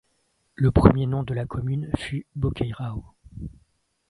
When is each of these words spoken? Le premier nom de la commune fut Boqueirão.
Le 0.55 0.71
premier 0.71 1.05
nom 1.05 1.21
de 1.21 1.35
la 1.35 1.45
commune 1.45 1.91
fut 1.95 2.25
Boqueirão. 2.35 3.03